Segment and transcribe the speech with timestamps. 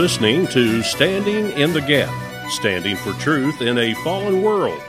[0.00, 2.10] You're listening to Standing in the Gap,
[2.50, 4.80] standing for truth in a fallen world.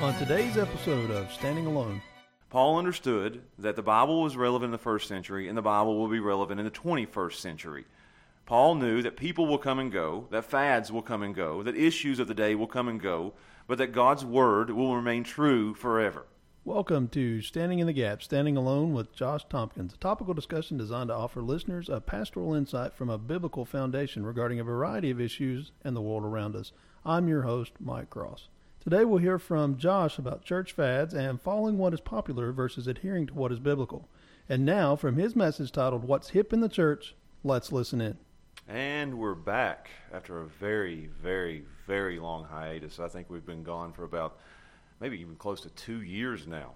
[0.00, 2.02] On today's episode of Standing Alone,
[2.50, 6.08] Paul understood that the Bible was relevant in the first century and the Bible will
[6.08, 7.84] be relevant in the 21st century.
[8.44, 11.76] Paul knew that people will come and go, that fads will come and go, that
[11.76, 13.34] issues of the day will come and go,
[13.68, 16.26] but that God's Word will remain true forever.
[16.66, 21.08] Welcome to Standing in the Gap, Standing Alone with Josh Tompkins, a topical discussion designed
[21.08, 25.72] to offer listeners a pastoral insight from a biblical foundation regarding a variety of issues
[25.84, 26.72] and the world around us.
[27.04, 28.48] I'm your host, Mike Cross.
[28.80, 33.26] Today we'll hear from Josh about church fads and following what is popular versus adhering
[33.26, 34.08] to what is biblical.
[34.48, 38.16] And now, from his message titled What's Hip in the Church, let's listen in.
[38.66, 42.98] And we're back after a very, very, very long hiatus.
[42.98, 44.38] I think we've been gone for about
[45.00, 46.72] maybe even close to two years now.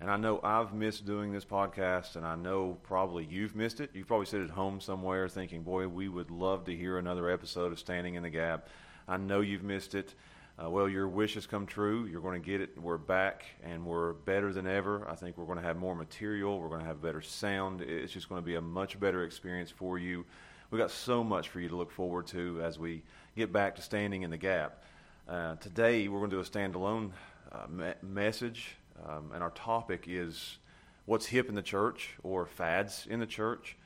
[0.00, 3.90] And I know I've missed doing this podcast, and I know probably you've missed it.
[3.94, 7.72] You've probably sit at home somewhere thinking, boy, we would love to hear another episode
[7.72, 8.68] of Standing in the Gap.
[9.08, 10.14] I know you've missed it.
[10.62, 12.06] Uh, well, your wish has come true.
[12.06, 12.80] You're going to get it.
[12.80, 15.08] We're back, and we're better than ever.
[15.08, 16.60] I think we're going to have more material.
[16.60, 17.80] We're going to have better sound.
[17.80, 20.24] It's just going to be a much better experience for you.
[20.70, 23.02] We've got so much for you to look forward to as we
[23.36, 24.84] get back to standing in the gap.
[25.28, 27.10] Uh, today, we're going to do a standalone
[27.52, 30.58] uh, me- message, um, and our topic is
[31.06, 33.76] what's hip in the church or fads in the church.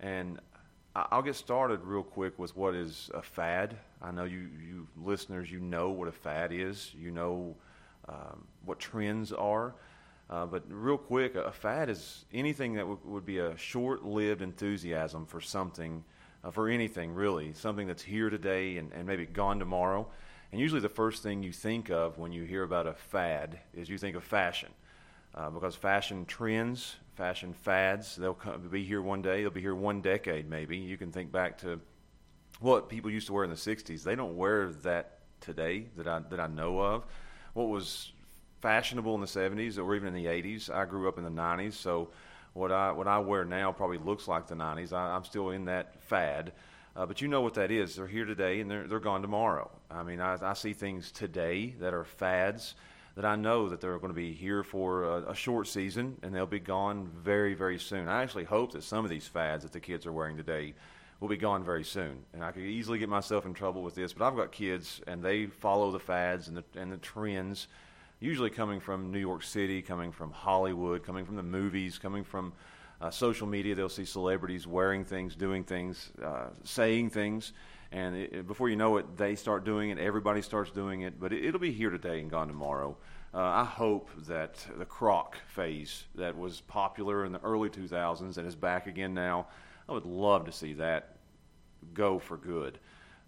[0.00, 0.40] And
[0.96, 3.76] I- I'll get started real quick with what is a fad.
[4.02, 6.92] I know you, you listeners, you know what a fad is.
[6.94, 7.56] You know
[8.08, 9.74] um, what trends are.
[10.30, 15.26] Uh, but real quick, a, fad is anything that w- would be a short-lived enthusiasm
[15.26, 16.02] for something,
[16.42, 20.06] uh, for anything really, something that's here today and, and maybe gone tomorrow.
[20.54, 23.88] And usually, the first thing you think of when you hear about a fad is
[23.88, 24.68] you think of fashion,
[25.34, 29.74] uh, because fashion trends, fashion fads, they'll come, be here one day, they'll be here
[29.74, 30.76] one decade maybe.
[30.76, 31.80] You can think back to
[32.60, 34.04] what people used to wear in the '60s.
[34.04, 37.04] They don't wear that today that I that I know of.
[37.54, 38.12] What was
[38.60, 40.70] fashionable in the '70s or even in the '80s?
[40.70, 42.10] I grew up in the '90s, so
[42.52, 44.92] what I what I wear now probably looks like the '90s.
[44.92, 46.52] I, I'm still in that fad.
[46.96, 47.96] Uh, but you know what that is.
[47.96, 49.70] They're here today and they're, they're gone tomorrow.
[49.90, 52.74] I mean, I, I see things today that are fads
[53.16, 56.34] that I know that they're going to be here for a, a short season and
[56.34, 58.08] they'll be gone very, very soon.
[58.08, 60.74] I actually hope that some of these fads that the kids are wearing today
[61.20, 62.18] will be gone very soon.
[62.32, 65.22] And I could easily get myself in trouble with this, but I've got kids and
[65.22, 67.66] they follow the fads and the, and the trends,
[68.20, 72.52] usually coming from New York City, coming from Hollywood, coming from the movies, coming from
[73.00, 73.74] uh, social media.
[73.74, 77.52] They'll see celebrities wearing things, doing things, uh, saying things,
[77.92, 79.98] and it, before you know it, they start doing it.
[79.98, 82.96] Everybody starts doing it, but it, it'll be here today and gone tomorrow.
[83.32, 88.46] Uh, I hope that the croc phase that was popular in the early 2000s and
[88.46, 89.48] is back again now,
[89.88, 91.16] I would love to see that
[91.92, 92.78] go for good.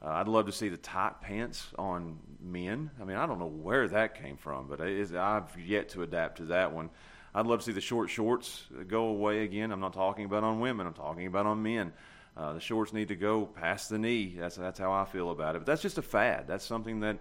[0.02, 2.90] Uh, I'd love to see the tight pants on men.
[3.00, 6.44] I mean, I don't know where that came from, but I've yet to adapt to
[6.46, 6.90] that one.
[7.34, 9.70] I'd love to see the short shorts go away again.
[9.72, 10.86] I'm not talking about on women.
[10.86, 11.92] I'm talking about on men.
[12.36, 14.34] Uh, the shorts need to go past the knee.
[14.38, 15.60] That's that's how I feel about it.
[15.60, 16.46] But that's just a fad.
[16.46, 17.18] That's something that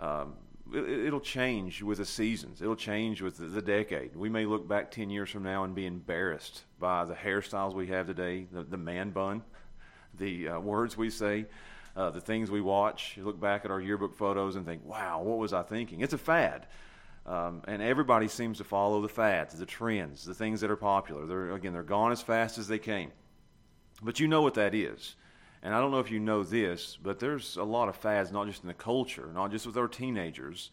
[0.00, 0.34] um,
[0.72, 2.62] it, it'll change with the seasons.
[2.62, 4.16] It'll change with the, the decade.
[4.16, 7.88] We may look back ten years from now and be embarrassed by the hairstyles we
[7.88, 9.42] have today, the, the man bun,
[10.18, 11.44] the uh, words we say,
[11.94, 13.18] uh, the things we watch.
[13.20, 16.18] Look back at our yearbook photos and think, "Wow, what was I thinking?" It's a
[16.18, 16.66] fad.
[17.26, 21.26] Um, and everybody seems to follow the fads, the trends, the things that are popular.
[21.26, 23.10] They're, again, they're gone as fast as they came.
[24.00, 25.16] But you know what that is.
[25.62, 28.46] And I don't know if you know this, but there's a lot of fads, not
[28.46, 30.70] just in the culture, not just with our teenagers,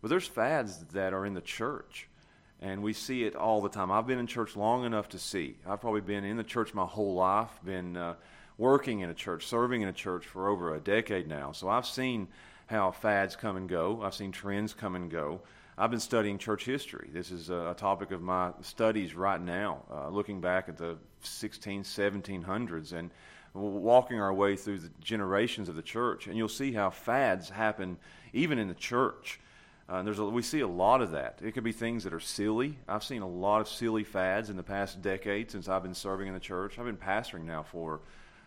[0.00, 2.08] but there's fads that are in the church.
[2.60, 3.90] And we see it all the time.
[3.90, 5.56] I've been in church long enough to see.
[5.66, 8.14] I've probably been in the church my whole life, been uh,
[8.56, 11.50] working in a church, serving in a church for over a decade now.
[11.50, 12.28] So I've seen
[12.66, 15.40] how fads come and go, I've seen trends come and go.
[15.80, 17.08] I've been studying church history.
[17.12, 21.84] This is a, topic of my studies right now, uh, looking back at the 16,
[21.84, 23.12] 1700s and
[23.54, 26.26] walking our way through the generations of the church.
[26.26, 27.96] And you'll see how fads happen
[28.32, 29.38] even in the church.
[29.88, 31.38] Uh, there's a, we see a lot of that.
[31.44, 32.76] It could be things that are silly.
[32.88, 36.26] I've seen a lot of silly fads in the past decade since I've been serving
[36.26, 36.76] in the church.
[36.80, 38.00] I've been pastoring now for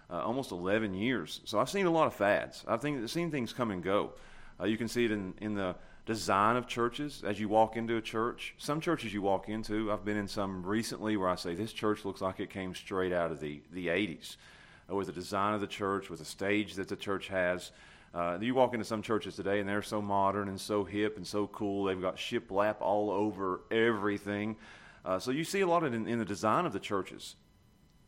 [0.10, 1.40] uh, almost 11 years.
[1.46, 2.66] So I've seen a lot of fads.
[2.68, 4.12] I've seen things come and go.
[4.60, 5.76] Uh, you can see it in, in the
[6.14, 8.54] design of churches as you walk into a church.
[8.58, 12.04] Some churches you walk into, I've been in some recently where I say this church
[12.06, 14.36] looks like it came straight out of the, the 80s.
[14.92, 17.72] Uh, with the design of the church, with the stage that the church has.
[18.14, 21.26] Uh, you walk into some churches today and they're so modern and so hip and
[21.26, 21.86] so cool.
[21.86, 24.58] They've got shiplap all over everything.
[25.06, 27.36] Uh, so you see a lot of in, in the design of the churches.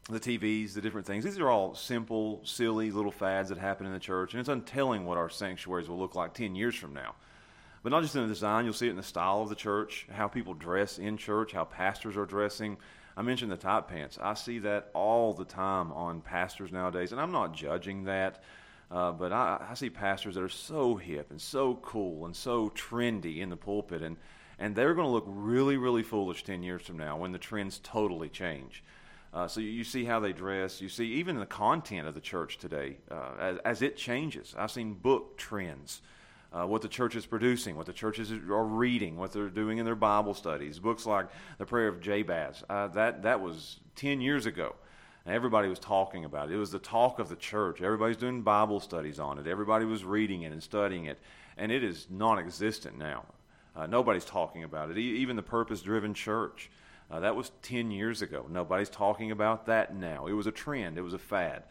[0.10, 1.24] the TVs, the different things.
[1.24, 5.06] These are all simple, silly little fads that happen in the church, and it's untelling
[5.06, 7.16] what our sanctuaries will look like 10 years from now.
[7.84, 10.08] But not just in the design, you'll see it in the style of the church,
[10.10, 12.78] how people dress in church, how pastors are dressing.
[13.18, 14.18] I mentioned the tight pants.
[14.22, 18.42] I see that all the time on pastors nowadays, and I'm not judging that,
[18.90, 22.70] uh, but I, I see pastors that are so hip and so cool and so
[22.70, 24.16] trendy in the pulpit, and,
[24.58, 27.80] and they're going to look really, really foolish 10 years from now when the trends
[27.84, 28.82] totally change.
[29.34, 30.80] Uh, so you see how they dress.
[30.80, 34.54] You see even the content of the church today uh, as, as, it changes.
[34.56, 36.04] I've seen book trends,
[36.54, 39.86] uh, what the church is producing, what the churches are reading, what they're doing in
[39.86, 40.80] their Bible studies.
[40.80, 41.28] Books like
[41.58, 42.64] the Prayer of Jabez.
[42.70, 44.76] Uh, that that was ten years ago.
[45.26, 46.56] And everybody was talking about it.
[46.56, 47.82] It was the talk of the church.
[47.82, 49.48] Everybody's doing Bible studies on it.
[49.48, 51.18] Everybody was reading it and studying it,
[51.58, 53.24] and it is non-existent now.
[53.74, 54.98] Uh, nobody's talking about it.
[54.98, 56.70] E- even the purpose-driven church.
[57.10, 58.46] Uh, that was 10 years ago.
[58.50, 60.28] Nobody's talking about that now.
[60.28, 61.64] It was a trend, it was a fad.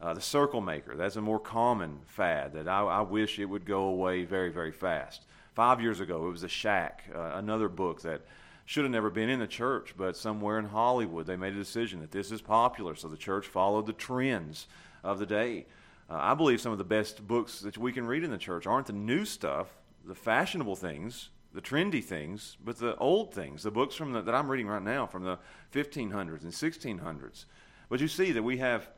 [0.00, 3.64] Uh, the circle maker, that's a more common fad that I, I, wish it would
[3.64, 5.24] go away very, very fast.
[5.54, 8.20] Five years ago, it was The Shack, uh, another book that
[8.64, 12.00] should have never been in the church, but somewhere in Hollywood they made a decision
[12.00, 14.68] that this is popular, so the church followed the trends
[15.02, 15.66] of the day.
[16.08, 18.68] Uh, I believe some of the best books that we can read in the church
[18.68, 19.68] aren't the new stuff,
[20.04, 24.34] the fashionable things, the trendy things, but the old things, the books from the, that
[24.34, 25.38] I'm reading right now from the
[25.72, 27.46] 1500s and 1600s.
[27.88, 28.88] But you see that we have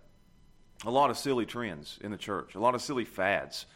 [0.84, 3.66] a lot of silly trends in the church, a lot of silly fads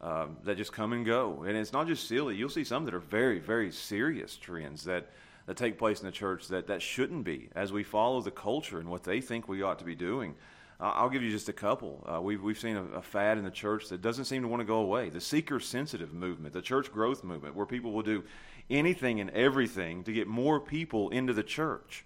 [0.00, 1.44] um, that just come and go.
[1.46, 2.36] And it's not just silly.
[2.36, 5.10] You'll see some that are very, very serious trends that,
[5.46, 8.78] that take place in the church that, that shouldn't be as we follow the culture
[8.78, 10.34] and what they think we ought to be doing.
[10.80, 12.04] I'll give you just a couple.
[12.06, 14.60] Uh, we've, we've seen a, a, fad in the church that doesn't seem to want
[14.60, 15.08] to go away.
[15.08, 18.24] The seeker sensitive movement, the church growth movement, where people will do
[18.68, 22.04] anything and everything to get more people into the church.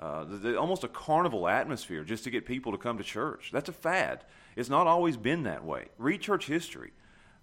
[0.00, 3.50] Uh, the, the, almost a carnival atmosphere just to get people to come to church.
[3.52, 4.24] That's a fad.
[4.56, 5.86] It's not always been that way.
[5.98, 6.92] Read church history.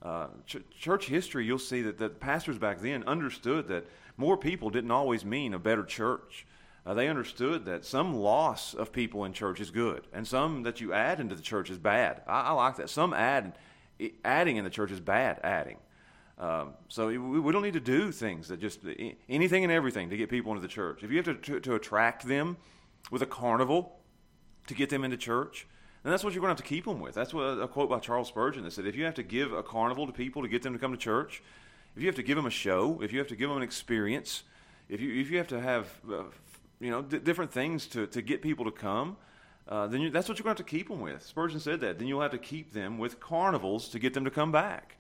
[0.02, 3.86] Uh, ch- church history, you'll see that the pastors back then understood that
[4.18, 6.46] more people didn't always mean a better church.
[6.86, 10.82] Uh, they understood that some loss of people in church is good, and some that
[10.82, 12.22] you add into the church is bad.
[12.28, 12.90] I, I like that.
[12.90, 13.54] Some add,
[14.26, 15.78] adding in the church is bad adding.
[16.42, 18.80] Um, so we, don't need to do things that just
[19.30, 21.04] anything and everything to get people into the church.
[21.04, 22.58] If you have to, to, to attract them
[23.12, 24.00] with a carnival
[24.66, 25.68] to get them into church,
[26.02, 27.14] then that's what you're going to have to keep them with.
[27.14, 29.62] That's what a quote by Charles Spurgeon that said, if you have to give a
[29.62, 31.44] carnival to people to get them to come to church,
[31.96, 33.64] if you have to give them a show, if you have to give them an
[33.64, 34.42] experience,
[34.90, 36.24] if you if you have to have uh,
[36.80, 39.16] you know, d- different things to, to get people to come,
[39.68, 41.24] uh, then you, that's what you're going to have to keep them with.
[41.24, 42.00] Spurgeon said that.
[42.00, 44.98] Then you'll have to keep them with carnivals to get them to come back.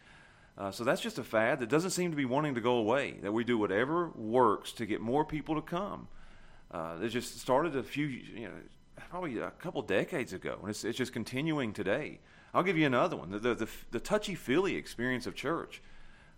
[0.57, 3.15] Uh, so that's just a fad that doesn't seem to be wanting to go away,
[3.21, 6.07] that we do whatever works to get more people to come.
[6.69, 8.53] Uh, it just started a few, you know,
[9.09, 12.19] probably a couple decades ago, and it's, it's just continuing today.
[12.53, 15.81] I'll give you another one the, the, the, the touchy feely experience of church.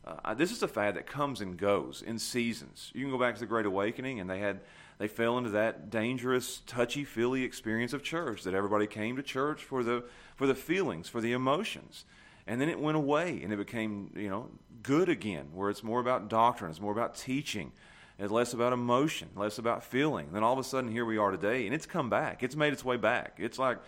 [0.05, 2.91] Uh, this is a fad that comes and goes in seasons.
[2.93, 4.59] You can go back to the Great Awakening, and they had
[4.97, 9.63] they fell into that dangerous, touchy feely experience of church that everybody came to church
[9.63, 10.03] for the
[10.35, 12.05] for the feelings, for the emotions.
[12.45, 14.49] And then it went away and it became, you know,
[14.81, 17.71] good again, where it's more about doctrine, it's more about teaching,
[18.19, 20.29] it's less about emotion, less about feeling.
[20.31, 22.43] Then all of a sudden here we are today, and it's come back.
[22.43, 23.37] It's made its way back.
[23.39, 23.79] It's like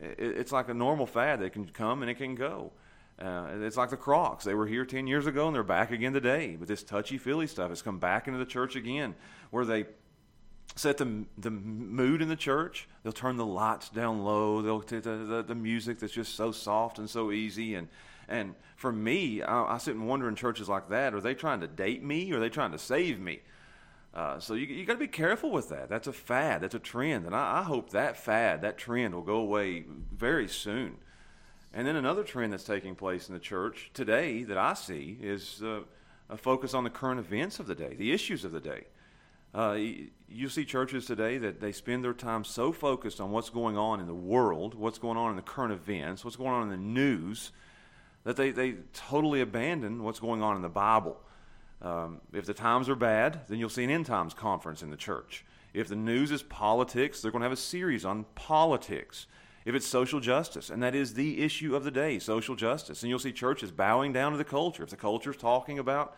[0.00, 2.72] it's like a normal fad that can come and it can go.
[3.20, 4.44] Uh, it's like the Crocs.
[4.44, 6.56] They were here 10 years ago and they're back again today.
[6.58, 9.14] But this touchy feely stuff has come back into the church again,
[9.50, 9.84] where they
[10.76, 12.88] set the, the mood in the church.
[13.02, 14.62] They'll turn the lights down low.
[14.62, 17.74] They'll take the, the, the, music that's just so soft and so easy.
[17.74, 17.88] And,
[18.28, 21.60] and for me, I, I, sit and wonder in churches like that, are they trying
[21.60, 23.40] to date me or are they trying to save me?
[24.12, 25.88] Uh, so you, you got to be careful with that.
[25.88, 26.62] That's a fad.
[26.62, 27.26] That's a trend.
[27.26, 29.84] And I, I hope that fad, that trend will go away
[30.16, 30.96] very soon.
[31.72, 35.62] And then another trend that's taking place in the church today that I see is
[35.62, 35.80] uh,
[36.28, 38.84] a focus on the current events of the day, the issues of the day.
[39.54, 39.76] Uh,
[40.28, 44.00] you see churches today that they spend their time so focused on what's going on
[44.00, 46.76] in the world, what's going on in the current events, what's going on in the
[46.76, 47.50] news,
[48.24, 51.20] that they, they totally abandon what's going on in the Bible.
[51.82, 54.96] Um, if the times are bad, then you'll see an end times conference in the
[54.96, 55.44] church.
[55.72, 59.26] If the news is politics, they're going to have a series on politics.
[59.64, 63.10] If it's social justice, and that is the issue of the day, social justice, and
[63.10, 64.82] you'll see churches bowing down to the culture.
[64.82, 66.16] If the culture is talking about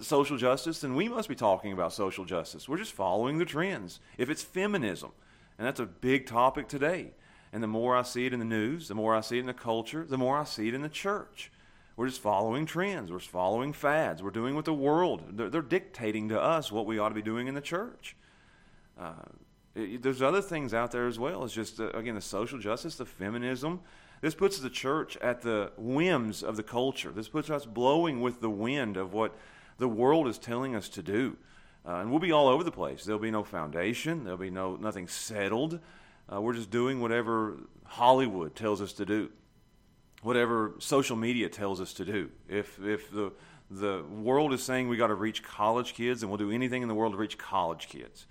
[0.00, 2.68] social justice, then we must be talking about social justice.
[2.68, 4.00] We're just following the trends.
[4.18, 5.12] If it's feminism,
[5.58, 7.12] and that's a big topic today,
[7.52, 9.46] and the more I see it in the news, the more I see it in
[9.46, 11.50] the culture, the more I see it in the church.
[11.96, 13.10] We're just following trends.
[13.10, 14.22] We're just following fads.
[14.22, 17.22] We're doing what the world, they're, they're dictating to us what we ought to be
[17.22, 18.16] doing in the church.
[18.98, 19.12] Uh,
[19.76, 21.44] It, there's other things out there as well.
[21.44, 23.80] It's just, uh, again, the social justice, the feminism.
[24.20, 27.10] This puts the church at the whims of the culture.
[27.10, 29.36] This puts us blowing with the wind of what
[29.78, 31.36] the world is telling us to do.
[31.86, 33.04] Uh, and we'll be all over the place.
[33.04, 34.24] There'll be no foundation.
[34.24, 35.80] There'll be no nothing settled.
[36.32, 39.30] Uh, we're just doing whatever Hollywood tells us to do,
[40.22, 42.30] whatever social media tells us to do.
[42.48, 43.32] If if the
[43.70, 46.88] the world is saying we got to reach college kids, and we'll do anything in
[46.88, 48.26] the world to reach college kids.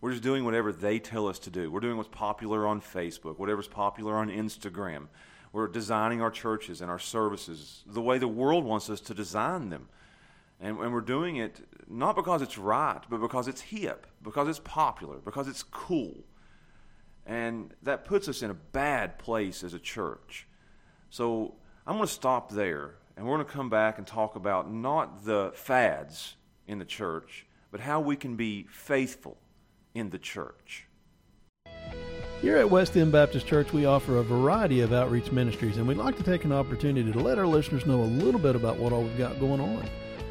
[0.00, 1.70] We're just doing whatever they tell us to do.
[1.70, 5.08] We're doing what's popular on Facebook, whatever's popular on Instagram.
[5.52, 9.70] We're designing our churches and our services the way the world wants us to design
[9.70, 9.88] them.
[10.60, 14.58] And, and we're doing it not because it's right, but because it's hip, because it's
[14.58, 16.24] popular, because it's cool.
[17.26, 20.48] And that puts us in a bad place as a church.
[21.10, 21.54] So
[21.86, 25.24] I'm going to stop there, and we're going to come back and talk about not
[25.24, 26.36] the fads
[26.66, 29.38] in the church, but how we can be faithful
[29.94, 30.86] in the church.
[32.40, 35.96] Here at West End Baptist Church, we offer a variety of outreach ministries, and we'd
[35.96, 38.92] like to take an opportunity to let our listeners know a little bit about what
[38.92, 39.88] all we've got going on.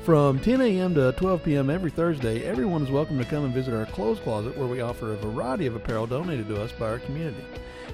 [0.07, 0.95] From 10 a.m.
[0.95, 1.69] to 12 p.m.
[1.69, 5.11] every Thursday, everyone is welcome to come and visit our clothes closet where we offer
[5.11, 7.43] a variety of apparel donated to us by our community.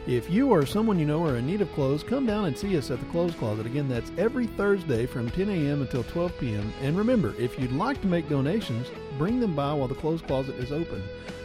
[0.05, 2.77] If you or someone you know are in need of clothes, come down and see
[2.77, 3.65] us at the clothes closet.
[3.65, 5.81] Again, that's every Thursday from 10 a.m.
[5.81, 6.71] until 12 p.m.
[6.83, 10.53] And remember, if you'd like to make donations, bring them by while the clothes closet
[10.57, 11.01] is open.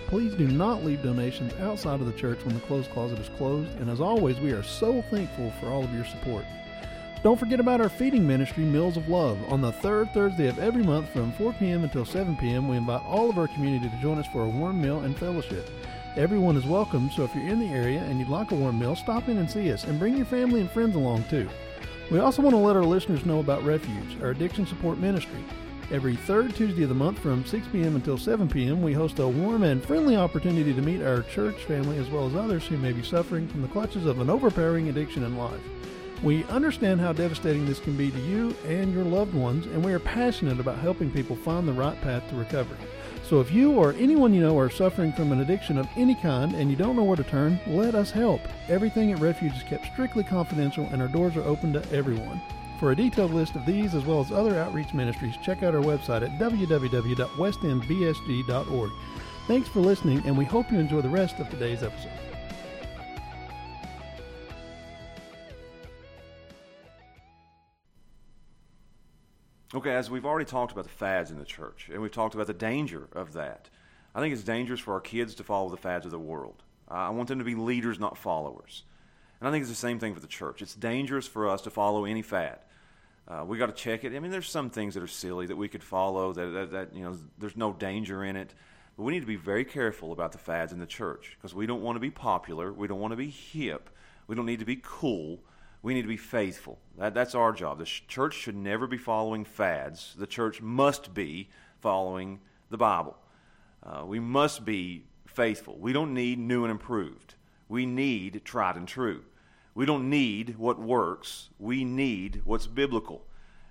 [0.08, 3.70] Please do not leave donations outside of the church when the clothes closet is closed.
[3.80, 6.44] And as always, we are so thankful for all of your support.
[7.24, 9.40] Don't forget about our feeding ministry, Meals of Love.
[9.52, 11.82] On the third Thursday of every month from 4 p.m.
[11.82, 14.80] until 7 p.m., we invite all of our community to join us for a warm
[14.80, 15.68] meal and fellowship.
[16.16, 18.94] Everyone is welcome, so if you're in the area and you'd like a warm meal,
[18.94, 21.48] stop in and see us and bring your family and friends along too.
[22.12, 25.44] We also want to let our listeners know about Refuge, our addiction support ministry.
[25.90, 27.96] Every third Tuesday of the month from 6 p.m.
[27.96, 31.98] until 7 p.m., we host a warm and friendly opportunity to meet our church family
[31.98, 35.24] as well as others who may be suffering from the clutches of an overpowering addiction
[35.24, 35.60] in life.
[36.22, 39.92] We understand how devastating this can be to you and your loved ones, and we
[39.92, 42.78] are passionate about helping people find the right path to recovery.
[43.22, 46.54] So if you or anyone you know are suffering from an addiction of any kind
[46.54, 48.40] and you don't know where to turn, let us help.
[48.68, 52.40] Everything at Refuge is kept strictly confidential and our doors are open to everyone.
[52.80, 55.82] For a detailed list of these as well as other outreach ministries, check out our
[55.82, 58.90] website at www.westendbsg.org.
[59.46, 62.37] Thanks for listening, and we hope you enjoy the rest of today's episode.
[69.78, 72.48] Okay, as we've already talked about the fads in the church, and we've talked about
[72.48, 73.70] the danger of that,
[74.12, 76.64] I think it's dangerous for our kids to follow the fads of the world.
[76.88, 78.82] I want them to be leaders, not followers.
[79.38, 80.62] And I think it's the same thing for the church.
[80.62, 82.58] It's dangerous for us to follow any fad.
[83.28, 84.16] Uh, we got to check it.
[84.16, 86.92] I mean, there's some things that are silly that we could follow that, that, that
[86.92, 88.54] you know there's no danger in it.
[88.96, 91.66] But we need to be very careful about the fads in the church because we
[91.66, 92.72] don't want to be popular.
[92.72, 93.90] We don't want to be hip.
[94.26, 95.38] We don't need to be cool.
[95.82, 96.78] We need to be faithful.
[96.98, 97.78] That, that's our job.
[97.78, 100.14] The church should never be following fads.
[100.18, 101.48] The church must be
[101.80, 103.16] following the Bible.
[103.82, 105.76] Uh, we must be faithful.
[105.78, 107.34] We don't need new and improved.
[107.68, 109.22] We need tried and true.
[109.74, 111.50] We don't need what works.
[111.58, 113.24] We need what's biblical.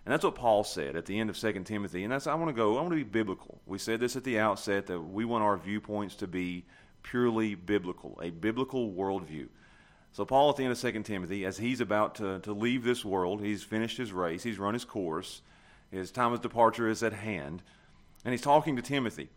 [0.06, 2.04] And that's what Paul said at the end of 2 Timothy.
[2.04, 3.60] And that's, I want to go, I want to be biblical.
[3.66, 6.64] We said this at the outset that we want our viewpoints to be
[7.04, 9.50] purely biblical, a biblical worldview.
[10.18, 13.06] So, Paul, at the end of 2 Timothy, as he's about to, to leave this
[13.06, 15.44] world, he's finished his race, he's run his course,
[15.92, 17.62] his time of departure is at hand,
[18.26, 19.30] and he's talking to Timothy,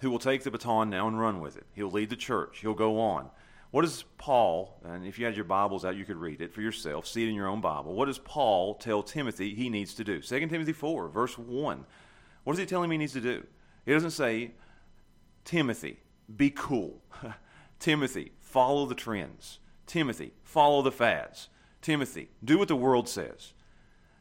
[0.00, 1.62] who will take the baton now and run with it.
[1.76, 3.30] He'll lead the church, he'll go on.
[3.70, 6.60] What does Paul, and if you had your Bibles out, you could read it for
[6.60, 7.94] yourself, see it in your own Bible.
[7.94, 10.20] What does Paul tell Timothy he needs to do?
[10.20, 11.86] 2 Timothy 4, verse 1.
[12.42, 13.46] What does he tell him he needs to do?
[13.86, 14.54] He doesn't say,
[15.44, 16.00] Timothy,
[16.36, 17.00] be cool.
[17.78, 19.60] Timothy, follow the trends.
[19.86, 21.48] Timothy, follow the fads.
[21.82, 23.52] Timothy, do what the world says.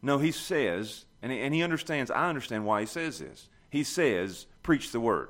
[0.01, 3.47] No, he says, and he, and he understands, I understand why he says this.
[3.69, 5.29] He says, preach the word.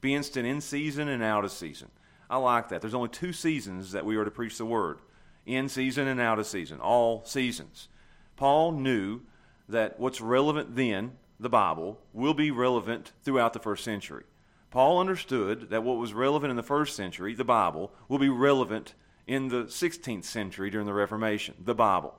[0.00, 1.90] Be instant in season and out of season.
[2.28, 2.80] I like that.
[2.80, 4.98] There's only two seasons that we are to preach the word
[5.46, 7.88] in season and out of season, all seasons.
[8.36, 9.20] Paul knew
[9.68, 14.24] that what's relevant then, the Bible, will be relevant throughout the first century.
[14.70, 18.94] Paul understood that what was relevant in the first century, the Bible, will be relevant
[19.26, 22.14] in the 16th century during the Reformation, the Bible.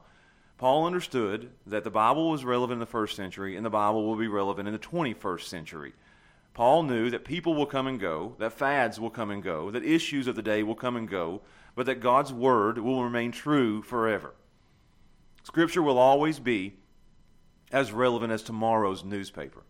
[0.57, 4.15] Paul understood that the Bible was relevant in the first century and the Bible will
[4.15, 5.93] be relevant in the 21st century.
[6.53, 9.83] Paul knew that people will come and go, that fads will come and go, that
[9.83, 11.41] issues of the day will come and go,
[11.75, 14.36] but that God's Word will remain true forever.
[15.43, 16.75] Scripture will always be
[17.72, 19.63] as relevant as tomorrow's newspaper.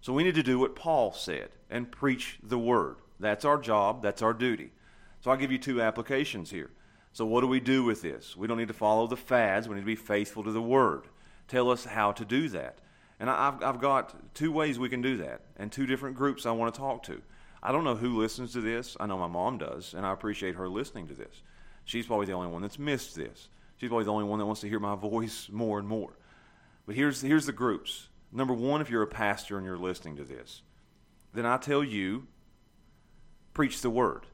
[0.00, 2.96] So we need to do what Paul said and preach the Word.
[3.20, 4.72] That's our job, that's our duty.
[5.20, 6.70] So I'll give you two applications here.
[7.12, 8.36] So, what do we do with this?
[8.36, 11.04] We don't need to follow the fads, we need to be faithful to the Word.
[11.48, 12.78] Tell us how to do that.
[13.18, 16.52] And I've, I've got two ways we can do that, and two different groups I
[16.52, 17.20] want to talk to.
[17.62, 18.96] I don't know who listens to this.
[19.00, 21.42] I know my mom does, and I appreciate her listening to this.
[21.84, 23.48] She's probably the only one that's missed this.
[23.76, 26.12] She's probably the only one that wants to hear my voice more and more.
[26.86, 28.08] But here's, here's the groups.
[28.30, 30.62] Number one, if you're a pastor and you're listening to this,
[31.34, 32.26] then I tell you,
[33.54, 34.26] preach the word.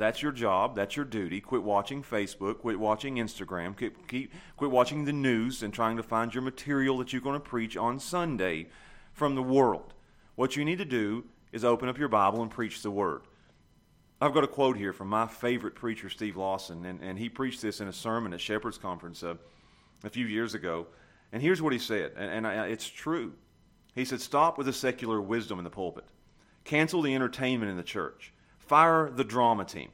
[0.00, 0.76] That's your job.
[0.76, 1.42] That's your duty.
[1.42, 2.60] Quit watching Facebook.
[2.60, 3.76] Quit watching Instagram.
[3.76, 7.38] Keep, keep, quit watching the news and trying to find your material that you're going
[7.38, 8.68] to preach on Sunday
[9.12, 9.92] from the world.
[10.36, 13.20] What you need to do is open up your Bible and preach the Word.
[14.22, 17.60] I've got a quote here from my favorite preacher, Steve Lawson, and, and he preached
[17.60, 19.34] this in a sermon at Shepherd's Conference uh,
[20.02, 20.86] a few years ago.
[21.30, 23.34] And here's what he said, and, and I, it's true.
[23.94, 26.06] He said, Stop with the secular wisdom in the pulpit,
[26.64, 28.32] cancel the entertainment in the church
[28.70, 29.88] Fire the drama team.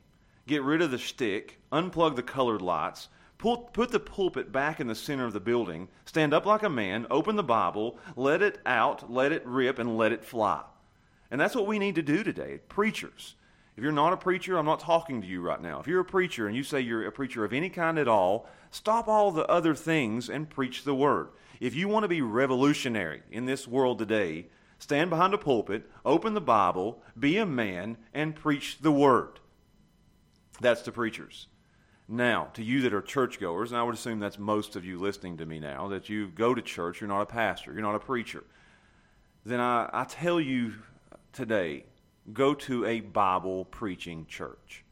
[0.46, 4.86] Get rid of the shtick, unplug the colored lights, pull, put the pulpit back in
[4.86, 8.58] the center of the building, stand up like a man, open the Bible, let it
[8.66, 10.62] out, let it rip, and let it fly.
[11.30, 13.36] And that's what we need to do today, preachers.
[13.78, 15.80] If you're not a preacher, I'm not talking to you right now.
[15.80, 18.46] If you're a preacher and you say you're a preacher of any kind at all,
[18.70, 21.28] stop all the other things and preach the word.
[21.60, 26.34] If you want to be revolutionary in this world today, stand behind a pulpit, open
[26.34, 29.40] the Bible, be a man, and preach the word.
[30.60, 31.48] That's the preachers.
[32.08, 35.38] Now, to you that are churchgoers, and I would assume that's most of you listening
[35.38, 38.00] to me now, that you go to church, you're not a pastor, you're not a
[38.00, 38.44] preacher,
[39.44, 40.74] then I, I tell you
[41.32, 41.84] today
[42.32, 44.84] go to a Bible preaching church.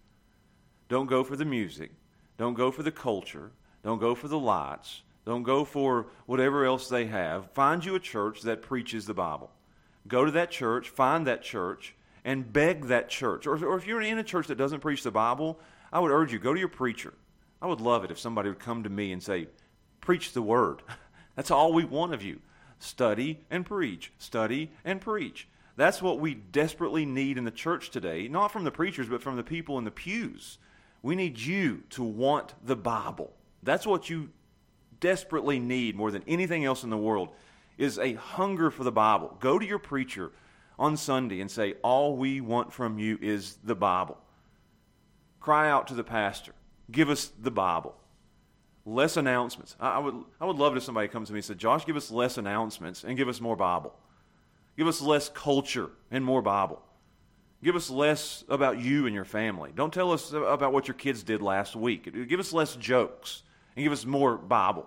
[0.88, 1.92] Don't go for the music,
[2.36, 6.88] don't go for the culture, don't go for the lights, don't go for whatever else
[6.88, 7.50] they have.
[7.52, 9.50] Find you a church that preaches the Bible.
[10.06, 13.46] Go to that church, find that church, and beg that church.
[13.46, 15.58] Or, or if you're in a church that doesn't preach the Bible,
[15.92, 17.14] I would urge you, go to your preacher.
[17.62, 19.48] I would love it if somebody would come to me and say,
[20.00, 20.82] Preach the word.
[21.34, 22.40] That's all we want of you.
[22.78, 24.12] Study and preach.
[24.18, 25.48] Study and preach.
[25.76, 29.36] That's what we desperately need in the church today, not from the preachers, but from
[29.36, 30.58] the people in the pews.
[31.02, 33.32] We need you to want the Bible.
[33.62, 34.28] That's what you
[35.00, 37.30] desperately need more than anything else in the world
[37.78, 39.36] is a hunger for the Bible.
[39.40, 40.32] Go to your preacher
[40.78, 44.18] on Sunday and say, All we want from you is the Bible.
[45.40, 46.52] Cry out to the pastor,
[46.90, 47.94] Give us the Bible.
[48.86, 49.76] Less announcements.
[49.80, 51.96] I, would, I would love it if somebody comes to me and said, Josh, give
[51.96, 53.94] us less announcements and give us more Bible.
[54.76, 56.82] Give us less culture and more Bible.
[57.62, 59.70] Give us less about you and your family.
[59.74, 62.28] Don't tell us about what your kids did last week.
[62.28, 63.42] Give us less jokes
[63.74, 64.86] and give us more Bible.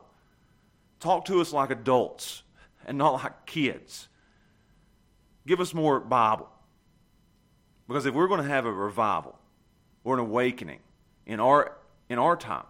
[1.00, 2.44] Talk to us like adults
[2.88, 4.08] and not like kids.
[5.46, 6.50] Give us more Bible.
[7.88, 9.38] Because if we're going to have a revival
[10.04, 10.80] or an awakening
[11.26, 11.78] in our,
[12.10, 12.66] in our time,